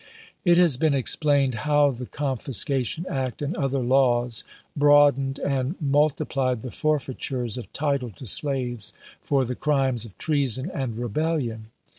It 0.43 0.57
has 0.57 0.77
been 0.77 0.95
explained 0.95 1.53
how 1.69 1.91
the 1.91 2.07
Con 2.07 2.35
fiscation 2.37 3.05
Act 3.07 3.39
and 3.43 3.55
other 3.55 3.77
laws 3.83 4.43
broadened 4.75 5.37
and 5.37 5.79
multi 5.79 6.25
plied 6.25 6.63
the 6.63 6.71
forfeitures 6.71 7.55
of 7.55 7.71
title 7.71 8.09
to 8.09 8.25
slaves 8.25 8.93
for 9.21 9.45
the 9.45 9.53
crimes 9.53 10.03
of 10.03 10.17
treason 10.17 10.71
and 10.73 10.97
rebellion. 10.97 11.65